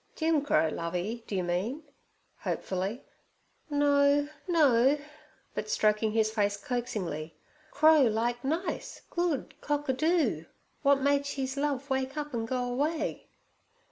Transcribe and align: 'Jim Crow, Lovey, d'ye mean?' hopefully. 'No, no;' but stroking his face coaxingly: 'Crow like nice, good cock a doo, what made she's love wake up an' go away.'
'Jim 0.15 0.41
Crow, 0.43 0.69
Lovey, 0.69 1.23
d'ye 1.27 1.43
mean?' 1.43 1.83
hopefully. 2.39 3.03
'No, 3.69 4.27
no;' 4.47 4.97
but 5.53 5.69
stroking 5.69 6.13
his 6.13 6.31
face 6.31 6.57
coaxingly: 6.57 7.35
'Crow 7.69 8.01
like 8.05 8.43
nice, 8.43 9.03
good 9.11 9.53
cock 9.61 9.87
a 9.89 9.93
doo, 9.93 10.47
what 10.81 11.01
made 11.01 11.27
she's 11.27 11.55
love 11.55 11.87
wake 11.91 12.17
up 12.17 12.33
an' 12.33 12.47
go 12.47 12.63
away.' 12.63 13.27